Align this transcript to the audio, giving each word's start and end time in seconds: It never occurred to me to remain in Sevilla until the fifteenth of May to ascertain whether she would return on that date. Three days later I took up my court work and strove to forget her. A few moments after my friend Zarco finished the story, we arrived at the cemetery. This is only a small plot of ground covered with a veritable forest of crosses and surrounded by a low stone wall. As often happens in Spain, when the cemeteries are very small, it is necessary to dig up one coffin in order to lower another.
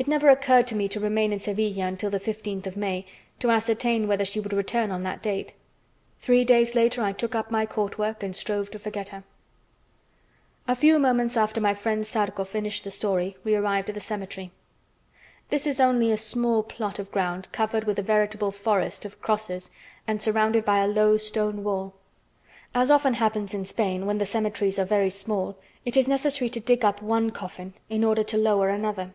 It 0.00 0.06
never 0.06 0.28
occurred 0.28 0.68
to 0.68 0.76
me 0.76 0.86
to 0.88 1.00
remain 1.00 1.32
in 1.32 1.40
Sevilla 1.40 1.84
until 1.84 2.08
the 2.08 2.20
fifteenth 2.20 2.68
of 2.68 2.76
May 2.76 3.04
to 3.40 3.50
ascertain 3.50 4.06
whether 4.06 4.24
she 4.24 4.38
would 4.38 4.52
return 4.52 4.92
on 4.92 5.02
that 5.02 5.22
date. 5.24 5.54
Three 6.20 6.44
days 6.44 6.76
later 6.76 7.02
I 7.02 7.10
took 7.10 7.34
up 7.34 7.50
my 7.50 7.66
court 7.66 7.98
work 7.98 8.22
and 8.22 8.34
strove 8.34 8.70
to 8.70 8.78
forget 8.78 9.08
her. 9.08 9.24
A 10.68 10.76
few 10.76 11.00
moments 11.00 11.36
after 11.36 11.60
my 11.60 11.74
friend 11.74 12.06
Zarco 12.06 12.44
finished 12.46 12.84
the 12.84 12.92
story, 12.92 13.36
we 13.42 13.56
arrived 13.56 13.88
at 13.88 13.96
the 13.96 14.00
cemetery. 14.00 14.52
This 15.50 15.66
is 15.66 15.80
only 15.80 16.12
a 16.12 16.16
small 16.16 16.62
plot 16.62 17.00
of 17.00 17.10
ground 17.10 17.48
covered 17.50 17.82
with 17.82 17.98
a 17.98 18.02
veritable 18.02 18.52
forest 18.52 19.04
of 19.04 19.20
crosses 19.20 19.68
and 20.06 20.22
surrounded 20.22 20.64
by 20.64 20.78
a 20.78 20.86
low 20.88 21.16
stone 21.16 21.64
wall. 21.64 21.92
As 22.72 22.88
often 22.88 23.14
happens 23.14 23.52
in 23.52 23.64
Spain, 23.64 24.06
when 24.06 24.18
the 24.18 24.24
cemeteries 24.24 24.78
are 24.78 24.84
very 24.84 25.10
small, 25.10 25.58
it 25.84 25.96
is 25.96 26.06
necessary 26.06 26.48
to 26.50 26.60
dig 26.60 26.84
up 26.84 27.02
one 27.02 27.30
coffin 27.30 27.74
in 27.90 28.04
order 28.04 28.22
to 28.22 28.38
lower 28.38 28.68
another. 28.68 29.10